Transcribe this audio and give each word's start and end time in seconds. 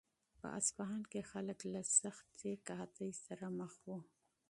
په 0.39 0.47
اصفهان 0.59 1.01
کې 1.11 1.21
خلک 1.31 1.59
له 1.73 1.81
سختې 2.01 2.51
قحطۍ 2.67 3.11
سره 3.25 3.45
مخ 3.59 3.73
وو. 3.87 3.99